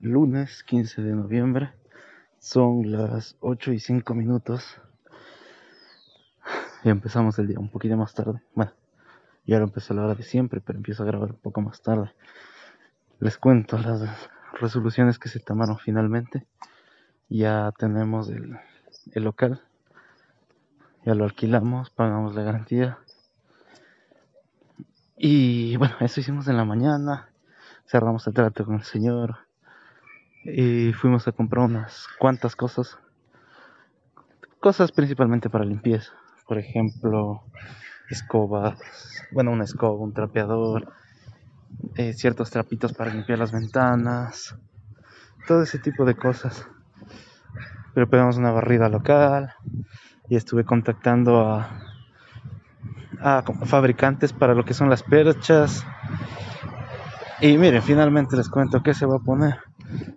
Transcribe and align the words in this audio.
lunes 0.00 0.64
15 0.64 1.02
de 1.02 1.14
noviembre. 1.14 1.72
Son 2.38 2.90
las 2.90 3.36
8 3.40 3.72
y 3.72 3.80
5 3.80 4.14
minutos. 4.14 4.80
Y 6.82 6.88
empezamos 6.88 7.38
el 7.38 7.48
día 7.48 7.58
un 7.58 7.68
poquito 7.68 7.96
más 7.96 8.14
tarde. 8.14 8.40
Bueno, 8.54 8.72
ya 9.46 9.58
lo 9.58 9.64
empecé 9.64 9.92
a 9.92 9.96
la 9.96 10.04
hora 10.04 10.14
de 10.14 10.22
siempre, 10.22 10.60
pero 10.60 10.78
empiezo 10.78 11.02
a 11.02 11.06
grabar 11.06 11.32
un 11.32 11.36
poco 11.36 11.60
más 11.60 11.82
tarde. 11.82 12.10
Les 13.18 13.36
cuento 13.36 13.76
las 13.76 14.30
resoluciones 14.58 15.18
que 15.18 15.28
se 15.28 15.40
tomaron 15.40 15.78
finalmente. 15.78 16.46
Ya 17.28 17.70
tenemos 17.78 18.30
el, 18.30 18.58
el 19.12 19.24
local. 19.24 19.60
Ya 21.04 21.14
lo 21.14 21.24
alquilamos, 21.24 21.90
pagamos 21.90 22.34
la 22.34 22.42
garantía. 22.42 22.98
Y 25.18 25.76
bueno, 25.76 25.96
eso 26.00 26.20
hicimos 26.20 26.48
en 26.48 26.56
la 26.56 26.64
mañana. 26.64 27.28
Cerramos 27.84 28.26
el 28.26 28.32
trato 28.32 28.64
con 28.64 28.76
el 28.76 28.84
señor 28.84 29.49
y 30.44 30.92
fuimos 30.92 31.28
a 31.28 31.32
comprar 31.32 31.66
unas 31.66 32.06
cuantas 32.18 32.56
cosas. 32.56 32.98
Cosas 34.58 34.92
principalmente 34.92 35.50
para 35.50 35.64
limpieza. 35.64 36.12
Por 36.46 36.58
ejemplo, 36.58 37.42
escobas, 38.08 38.78
bueno, 39.32 39.52
una 39.52 39.64
escoba, 39.64 40.02
un 40.02 40.12
trapeador, 40.12 40.92
eh, 41.96 42.12
ciertos 42.12 42.50
trapitos 42.50 42.92
para 42.92 43.12
limpiar 43.12 43.38
las 43.38 43.52
ventanas, 43.52 44.56
todo 45.46 45.62
ese 45.62 45.78
tipo 45.78 46.04
de 46.04 46.14
cosas. 46.14 46.66
Pero 47.94 48.08
pegamos 48.08 48.36
una 48.36 48.50
barrida 48.50 48.88
local 48.88 49.54
y 50.28 50.36
estuve 50.36 50.64
contactando 50.64 51.40
a, 51.40 51.68
a 53.20 53.42
fabricantes 53.42 54.32
para 54.32 54.54
lo 54.54 54.64
que 54.64 54.74
son 54.74 54.90
las 54.90 55.02
perchas. 55.02 55.84
Y 57.40 57.56
miren, 57.56 57.82
finalmente 57.82 58.36
les 58.36 58.48
cuento 58.48 58.82
que 58.82 58.94
se 58.94 59.06
va 59.06 59.16
a 59.16 59.20
poner 59.20 59.69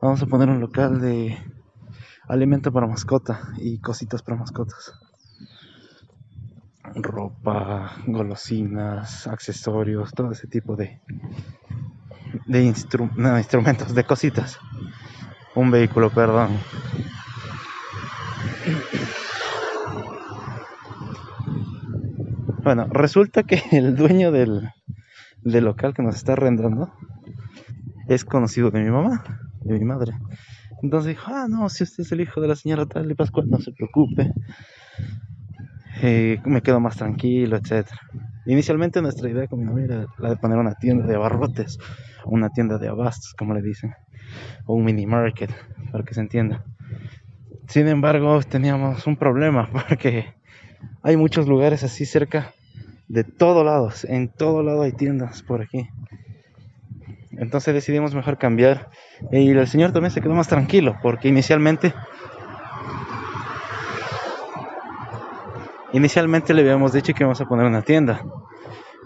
Vamos 0.00 0.22
a 0.22 0.26
poner 0.26 0.48
un 0.48 0.60
local 0.60 1.00
de 1.00 1.36
alimento 2.28 2.72
para 2.72 2.86
mascota 2.86 3.48
y 3.56 3.80
cositas 3.80 4.22
para 4.22 4.36
mascotas. 4.36 4.94
Ropa, 6.94 7.96
golosinas, 8.06 9.26
accesorios, 9.26 10.12
todo 10.12 10.30
ese 10.30 10.46
tipo 10.46 10.76
de, 10.76 11.00
de 12.46 12.62
instrumentos, 12.62 13.92
de 13.92 14.04
cositas. 14.04 14.60
Un 15.56 15.72
vehículo, 15.72 16.10
perdón. 16.10 16.60
Bueno, 22.62 22.86
resulta 22.92 23.42
que 23.42 23.64
el 23.72 23.96
dueño 23.96 24.30
del, 24.30 24.70
del 25.42 25.64
local 25.64 25.92
que 25.92 26.04
nos 26.04 26.14
está 26.14 26.34
arrendando 26.34 26.94
es 28.06 28.24
conocido 28.24 28.70
de 28.70 28.80
mi 28.80 28.90
mamá 28.90 29.47
de 29.68 29.78
mi 29.78 29.84
madre. 29.84 30.12
Entonces 30.82 31.10
dijo, 31.10 31.30
ah, 31.32 31.46
no, 31.48 31.68
si 31.68 31.84
usted 31.84 32.02
es 32.02 32.12
el 32.12 32.20
hijo 32.20 32.40
de 32.40 32.48
la 32.48 32.56
señora 32.56 32.86
tal 32.86 33.10
y 33.10 33.14
Pascual, 33.14 33.48
no 33.48 33.58
se 33.58 33.72
preocupe. 33.72 34.32
Eh, 36.02 36.40
me 36.44 36.62
quedo 36.62 36.80
más 36.80 36.96
tranquilo, 36.96 37.56
etc. 37.56 37.88
Inicialmente 38.46 39.02
nuestra 39.02 39.28
idea 39.28 39.48
con 39.48 39.58
mi 39.58 39.64
novia 39.64 39.84
era 39.84 40.06
la 40.18 40.30
de 40.30 40.36
poner 40.36 40.58
una 40.58 40.74
tienda 40.74 41.06
de 41.06 41.14
abarrotes, 41.16 41.78
una 42.24 42.50
tienda 42.50 42.78
de 42.78 42.88
abastos, 42.88 43.34
como 43.34 43.54
le 43.54 43.62
dicen, 43.62 43.94
o 44.66 44.74
un 44.74 44.84
mini 44.84 45.06
market, 45.06 45.50
para 45.90 46.04
que 46.04 46.14
se 46.14 46.20
entienda. 46.20 46.64
Sin 47.66 47.88
embargo, 47.88 48.40
teníamos 48.42 49.06
un 49.06 49.16
problema 49.16 49.68
porque 49.88 50.34
hay 51.02 51.16
muchos 51.16 51.48
lugares 51.48 51.82
así 51.82 52.06
cerca 52.06 52.52
de 53.08 53.24
todos 53.24 53.64
lados, 53.64 54.04
en 54.04 54.28
todo 54.28 54.62
lado 54.62 54.82
hay 54.82 54.92
tiendas 54.92 55.42
por 55.42 55.62
aquí. 55.62 55.88
Entonces 57.38 57.74
decidimos 57.74 58.14
mejor 58.14 58.38
cambiar. 58.38 58.90
Y 59.30 59.50
el 59.50 59.66
señor 59.68 59.92
también 59.92 60.10
se 60.10 60.20
quedó 60.20 60.34
más 60.34 60.48
tranquilo, 60.48 60.96
porque 61.02 61.28
inicialmente... 61.28 61.94
Inicialmente 65.92 66.52
le 66.52 66.62
habíamos 66.62 66.92
dicho 66.92 67.14
que 67.14 67.22
íbamos 67.22 67.40
a 67.40 67.46
poner 67.46 67.66
una 67.66 67.82
tienda. 67.82 68.22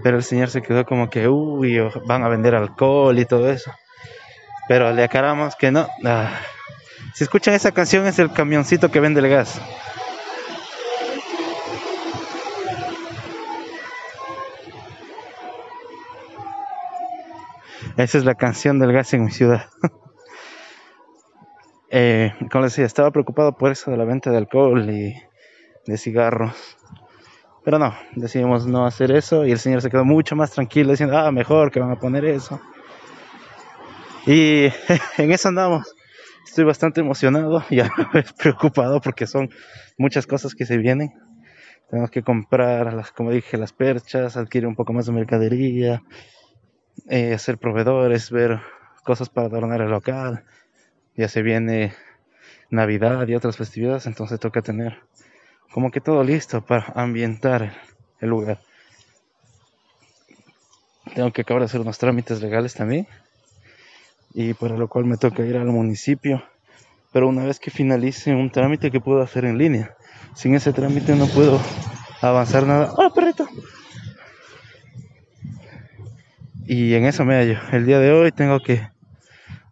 Pero 0.02 0.16
el 0.16 0.24
señor 0.24 0.48
se 0.48 0.62
quedó 0.62 0.84
como 0.84 1.10
que, 1.10 1.28
uy, 1.28 1.78
van 2.06 2.24
a 2.24 2.28
vender 2.28 2.54
alcohol 2.54 3.18
y 3.18 3.24
todo 3.24 3.50
eso. 3.50 3.72
Pero 4.66 4.92
le 4.92 5.04
aclaramos 5.04 5.54
que 5.54 5.70
no. 5.70 5.86
Ah, 6.04 6.30
si 7.14 7.24
escuchan 7.24 7.54
esa 7.54 7.72
canción 7.72 8.06
es 8.06 8.18
el 8.18 8.32
camioncito 8.32 8.90
que 8.90 9.00
vende 9.00 9.20
el 9.20 9.28
gas. 9.28 9.60
Esa 17.96 18.18
es 18.18 18.24
la 18.24 18.34
canción 18.34 18.78
del 18.78 18.92
gas 18.92 19.12
en 19.12 19.24
mi 19.24 19.30
ciudad. 19.30 19.66
eh, 21.90 22.32
como 22.50 22.64
decía, 22.64 22.86
estaba 22.86 23.10
preocupado 23.10 23.56
por 23.56 23.70
eso 23.70 23.90
de 23.90 23.98
la 23.98 24.04
venta 24.04 24.30
de 24.30 24.38
alcohol 24.38 24.88
y 24.88 25.14
de 25.86 25.98
cigarros. 25.98 26.78
Pero 27.64 27.78
no, 27.78 27.94
decidimos 28.16 28.66
no 28.66 28.86
hacer 28.86 29.12
eso 29.12 29.46
y 29.46 29.52
el 29.52 29.58
señor 29.58 29.82
se 29.82 29.90
quedó 29.90 30.04
mucho 30.04 30.34
más 30.34 30.52
tranquilo 30.52 30.90
diciendo, 30.90 31.18
ah, 31.18 31.30
mejor 31.30 31.70
que 31.70 31.80
van 31.80 31.90
a 31.90 31.98
poner 31.98 32.24
eso. 32.24 32.60
Y 34.26 34.68
en 35.18 35.32
eso 35.32 35.48
andamos. 35.48 35.94
Estoy 36.46 36.64
bastante 36.64 37.00
emocionado 37.00 37.62
y 37.70 37.80
a 37.80 37.90
preocupado 38.38 39.00
porque 39.00 39.26
son 39.26 39.50
muchas 39.98 40.26
cosas 40.26 40.54
que 40.54 40.64
se 40.64 40.78
vienen. 40.78 41.12
Tenemos 41.90 42.10
que 42.10 42.22
comprar, 42.22 42.94
las, 42.94 43.12
como 43.12 43.30
dije, 43.30 43.58
las 43.58 43.74
perchas, 43.74 44.38
adquirir 44.38 44.66
un 44.66 44.74
poco 44.74 44.94
más 44.94 45.04
de 45.04 45.12
mercadería, 45.12 46.02
eh, 47.08 47.34
hacer 47.34 47.58
proveedores, 47.58 48.30
ver 48.30 48.60
cosas 49.04 49.28
para 49.28 49.46
adornar 49.48 49.80
el 49.80 49.90
local. 49.90 50.44
Ya 51.16 51.28
se 51.28 51.42
viene 51.42 51.94
Navidad 52.70 53.26
y 53.28 53.34
otras 53.34 53.56
festividades, 53.56 54.06
entonces 54.06 54.40
toca 54.40 54.62
tener 54.62 55.00
como 55.72 55.90
que 55.90 56.00
todo 56.00 56.22
listo 56.22 56.60
para 56.64 56.92
ambientar 56.94 57.74
el 58.20 58.30
lugar. 58.30 58.60
Tengo 61.14 61.32
que 61.32 61.42
acabar 61.42 61.62
de 61.62 61.66
hacer 61.66 61.80
unos 61.80 61.98
trámites 61.98 62.40
legales 62.40 62.74
también 62.74 63.06
y 64.34 64.54
para 64.54 64.76
lo 64.76 64.88
cual 64.88 65.04
me 65.04 65.16
toca 65.16 65.44
ir 65.44 65.56
al 65.56 65.66
municipio. 65.66 66.42
Pero 67.12 67.28
una 67.28 67.44
vez 67.44 67.60
que 67.60 67.70
finalice 67.70 68.34
un 68.34 68.50
trámite 68.50 68.90
que 68.90 69.00
puedo 69.00 69.20
hacer 69.20 69.44
en 69.44 69.58
línea, 69.58 69.94
sin 70.34 70.54
ese 70.54 70.72
trámite 70.72 71.14
no 71.14 71.26
puedo 71.26 71.60
avanzar 72.22 72.66
nada. 72.66 72.92
¡Oh, 72.96 73.12
perrito! 73.12 73.46
Y 76.74 76.94
en 76.94 77.04
eso 77.04 77.26
me 77.26 77.34
hallo. 77.34 77.58
El 77.70 77.84
día 77.84 77.98
de 77.98 78.12
hoy 78.12 78.32
tengo 78.32 78.58
que 78.60 78.88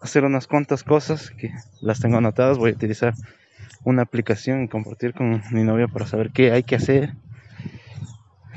hacer 0.02 0.22
unas 0.26 0.46
cuantas 0.46 0.84
cosas 0.84 1.30
que 1.30 1.50
las 1.80 1.98
tengo 1.98 2.18
anotadas. 2.18 2.58
Voy 2.58 2.72
a 2.72 2.74
utilizar 2.74 3.14
una 3.84 4.02
aplicación 4.02 4.64
y 4.64 4.68
compartir 4.68 5.14
con 5.14 5.42
mi 5.50 5.64
novia 5.64 5.88
para 5.88 6.06
saber 6.06 6.30
qué 6.30 6.52
hay 6.52 6.62
que 6.62 6.76
hacer. 6.76 7.14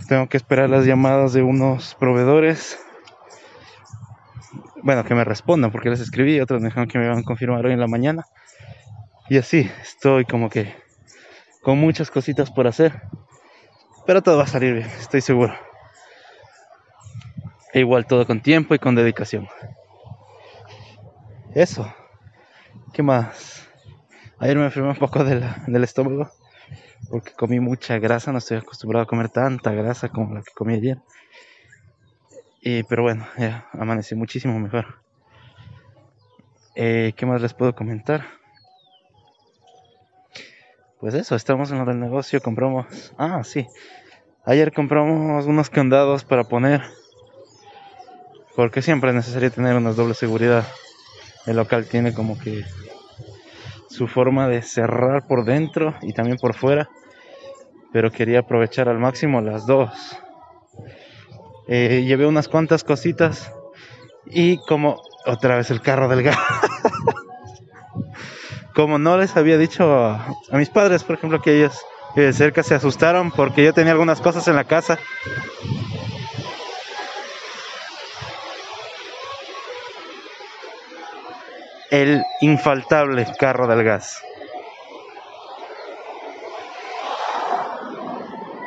Tengo 0.09 0.28
que 0.28 0.36
esperar 0.36 0.70
las 0.70 0.86
llamadas 0.86 1.32
de 1.32 1.42
unos 1.42 1.96
proveedores. 1.96 2.78
Bueno, 4.82 5.06
que 5.06 5.16
me 5.16 5.24
respondan 5.24 5.72
porque 5.72 5.90
les 5.90 6.02
escribí. 6.02 6.42
Otros 6.42 6.59
me 6.59 6.68
dijeron 6.68 6.90
que 6.90 7.00
me 7.00 7.08
van 7.08 7.20
a 7.20 7.24
confirmar 7.24 7.66
hoy 7.66 7.72
en 7.72 7.80
la 7.80 7.88
mañana. 7.88 8.26
Y 9.30 9.38
así, 9.38 9.72
estoy 9.82 10.26
como 10.26 10.50
que 10.50 10.76
con 11.62 11.78
muchas 11.78 12.12
cositas 12.12 12.52
por 12.52 12.68
hacer. 12.68 13.03
Pero 14.06 14.22
todo 14.22 14.36
va 14.36 14.44
a 14.44 14.48
salir 14.48 14.74
bien, 14.74 14.90
estoy 15.00 15.22
seguro. 15.22 15.53
E 17.73 17.79
igual 17.79 18.06
todo 18.06 18.25
con 18.25 18.41
tiempo 18.41 18.75
y 18.75 18.79
con 18.79 18.95
dedicación. 18.95 19.47
Eso. 21.53 21.91
¿Qué 22.94 23.03
más? 23.03 23.67
Ayer 24.39 24.57
me 24.57 24.66
enfermé 24.66 24.89
un 24.89 24.97
poco 24.97 25.23
del 25.23 25.84
estómago 25.84 26.31
porque 27.09 27.31
comí 27.34 27.59
mucha 27.59 28.00
grasa, 28.00 28.31
no 28.31 28.39
estoy 28.39 28.57
acostumbrado 28.57 29.03
a 29.03 29.07
comer 29.07 29.29
tanta 29.29 29.72
grasa 29.72 30.09
como 30.09 30.34
la 30.34 30.41
que 30.41 30.51
comí 30.53 30.73
ayer. 30.73 30.97
Y, 32.61 32.84
pero 32.84 33.03
bueno, 33.03 33.28
ya 33.38 33.67
amanecí 33.73 34.16
muchísimo 34.16 34.57
mejor. 34.59 35.01
Eh, 36.75 37.14
¿Qué 37.16 37.26
más 37.26 37.41
les 37.41 37.53
puedo 37.53 37.76
comentar? 37.76 38.26
Pues 40.99 41.14
eso, 41.14 41.35
estamos 41.35 41.72
en 41.72 41.79
lo 41.79 41.85
del 41.85 41.99
negocio, 41.99 42.41
compramos... 42.41 43.14
Ah, 43.17 43.43
sí. 43.43 43.67
Ayer 44.46 44.72
compramos 44.72 45.46
unos 45.46 45.69
candados 45.69 46.23
para 46.23 46.46
poner 46.46 46.81
porque 48.55 48.82
siempre 48.82 49.09
es 49.09 49.16
necesario 49.16 49.52
tener 49.52 49.76
una 49.76 49.94
doble 49.94 50.14
seguridad. 50.14 50.66
El 51.46 51.58
local 51.58 51.85
tiene 51.85 52.14
como 52.14 52.40
que 52.40 52.64
su 53.90 54.08
forma 54.08 54.47
de 54.47 54.61
cerrar 54.61 55.28
por 55.28 55.46
dentro 55.46 55.96
y 56.02 56.14
también 56.14 56.38
por 56.38 56.55
fuera, 56.55 56.90
pero 57.91 58.11
quería 58.11 58.40
aprovechar 58.40 58.90
al 58.90 59.00
máximo 59.00 59.41
las 59.41 59.66
dos. 59.66 59.90
Eh, 61.67 62.03
llevé 62.05 62.26
unas 62.26 62.47
cuantas 62.47 62.84
cositas 62.84 63.52
y 64.26 64.58
como 64.66 65.02
otra 65.26 65.58
vez 65.58 65.72
el 65.72 65.82
carro 65.82 66.08
del 66.08 66.23
gas. 66.23 66.38
como 68.73 68.97
no 68.97 69.17
les 69.17 69.35
había 69.38 69.58
dicho 69.58 69.94
a, 69.94 70.35
mis 70.53 70.70
padres, 70.70 71.03
por 71.03 71.16
ejemplo, 71.16 71.41
que 71.41 71.58
ellos 71.58 71.79
de 72.16 72.34
cerca 72.34 72.64
se 72.64 72.76
asustaron 72.76 73.32
porque 73.32 73.64
yo 73.64 73.73
tenía 73.73 73.91
algunas 73.91 74.22
cosas 74.22 74.47
en 74.47 74.55
la 74.55 74.66
casa 74.66 75.00
el 81.93 82.25
infaltable 82.41 83.28
carro 83.37 83.67
del 83.67 83.84
gas. 83.84 84.19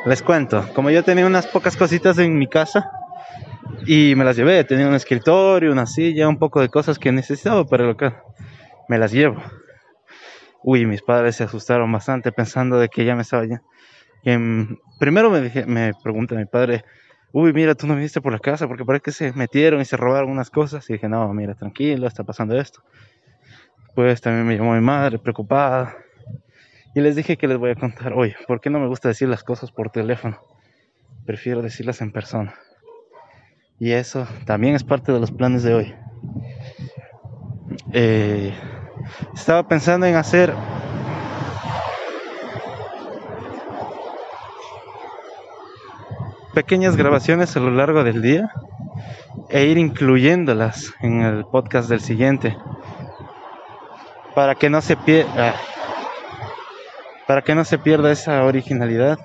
Les 0.05 0.23
cuento, 0.23 0.65
como 0.73 0.91
yo 0.91 1.03
tenía 1.03 1.25
unas 1.25 1.45
pocas 1.45 1.75
cositas 1.75 2.17
en 2.19 2.37
mi 2.37 2.47
casa 2.47 2.89
y 3.85 4.13
me 4.15 4.23
las 4.23 4.37
llevé, 4.37 4.63
tenía 4.63 4.87
un 4.87 4.93
escritorio, 4.93 5.73
una 5.73 5.85
silla, 5.85 6.29
un 6.29 6.39
poco 6.39 6.61
de 6.61 6.69
cosas 6.69 6.99
que 6.99 7.11
necesitaba 7.11 7.65
para 7.65 7.83
el 7.83 7.89
local, 7.89 8.15
me 8.87 8.97
las 8.97 9.11
llevo. 9.11 9.43
Uy, 10.63 10.85
mis 10.85 11.01
padres 11.01 11.35
se 11.35 11.43
asustaron 11.43 11.91
bastante 11.91 12.31
pensando 12.31 12.79
de 12.79 12.87
que 12.87 13.03
ya 13.03 13.17
me 13.17 13.23
estaba 13.23 13.45
ya. 13.45 13.61
primero 14.99 15.29
me, 15.29 15.41
dije, 15.41 15.65
me 15.65 15.91
mi 16.31 16.45
padre, 16.45 16.85
uy, 17.33 17.51
mira, 17.51 17.75
tú 17.75 17.87
no 17.87 17.95
viniste 17.95 18.21
por 18.21 18.31
la 18.31 18.39
casa 18.39 18.69
porque 18.69 18.85
parece 18.85 19.03
que 19.03 19.11
se 19.11 19.33
metieron 19.33 19.81
y 19.81 19.85
se 19.85 19.97
robaron 19.97 20.31
unas 20.31 20.49
cosas. 20.49 20.89
Y 20.89 20.93
dije, 20.93 21.09
no, 21.09 21.33
mira, 21.33 21.55
tranquilo, 21.55 22.07
está 22.07 22.23
pasando 22.23 22.57
esto. 22.57 22.81
Pues 23.97 24.21
también 24.21 24.45
me 24.45 24.55
llamó 24.55 24.75
mi 24.75 24.79
madre 24.79 25.17
preocupada 25.17 25.97
y 26.93 27.01
les 27.01 27.15
dije 27.15 27.35
que 27.35 27.47
les 27.47 27.57
voy 27.57 27.71
a 27.71 27.75
contar, 27.75 28.13
oye, 28.13 28.35
¿por 28.47 28.61
qué 28.61 28.69
no 28.69 28.79
me 28.79 28.85
gusta 28.85 29.07
decir 29.07 29.27
las 29.27 29.43
cosas 29.43 29.71
por 29.71 29.89
teléfono? 29.89 30.39
Prefiero 31.25 31.63
decirlas 31.63 31.99
en 32.01 32.11
persona. 32.11 32.53
Y 33.79 33.93
eso 33.93 34.27
también 34.45 34.75
es 34.75 34.83
parte 34.83 35.11
de 35.11 35.19
los 35.19 35.31
planes 35.31 35.63
de 35.63 35.73
hoy. 35.73 35.95
Eh, 37.91 38.53
estaba 39.33 39.67
pensando 39.67 40.05
en 40.05 40.13
hacer 40.13 40.53
pequeñas 46.53 46.95
grabaciones 46.95 47.57
a 47.57 47.59
lo 47.61 47.71
largo 47.71 48.03
del 48.03 48.21
día 48.21 48.51
e 49.49 49.65
ir 49.65 49.79
incluyéndolas 49.79 50.93
en 51.01 51.21
el 51.21 51.45
podcast 51.45 51.89
del 51.89 52.01
siguiente 52.01 52.55
para 54.37 54.53
que 54.53 54.69
no 54.69 54.81
se 54.81 54.95
pierda 54.95 55.55
para 57.25 57.41
que 57.41 57.55
no 57.55 57.65
se 57.65 57.79
pierda 57.79 58.11
esa 58.11 58.43
originalidad 58.43 59.17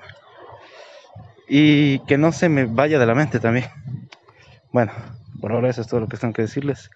y 1.47 1.99
que 2.07 2.17
no 2.17 2.31
se 2.31 2.49
me 2.49 2.65
vaya 2.65 2.97
de 2.97 3.05
la 3.05 3.13
mente 3.13 3.39
también. 3.39 3.67
Bueno, 4.71 4.91
por 5.39 5.51
ahora 5.51 5.69
eso 5.69 5.81
es 5.81 5.87
todo 5.87 5.99
lo 5.99 6.07
que 6.07 6.17
tengo 6.17 6.33
que 6.33 6.41
decirles. 6.41 6.89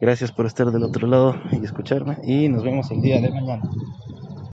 Gracias 0.00 0.30
por 0.30 0.46
estar 0.46 0.70
del 0.70 0.84
otro 0.84 1.08
lado 1.08 1.34
y 1.50 1.64
escucharme 1.64 2.18
y 2.22 2.48
nos 2.48 2.62
vemos 2.62 2.92
el 2.92 3.02
día 3.02 3.20
de 3.20 3.28
mañana. 3.28 3.68